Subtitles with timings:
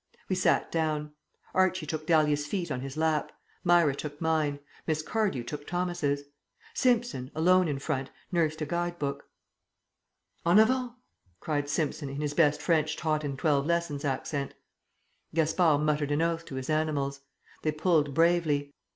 [0.29, 1.11] We sat down.
[1.53, 3.31] Archie took Dahlia's feet on his lap,
[3.63, 6.23] Myra took mine, Miss Cardew took Thomas's.
[6.73, 9.27] Simpson, alone in front, nursed a guide book.
[10.43, 10.93] "En avant!"
[11.39, 14.55] cried Simpson in his best French taught in twelve lessons accent.
[15.35, 17.19] Gaspard muttered an oath to his animals.
[17.61, 18.73] They pulled bravely.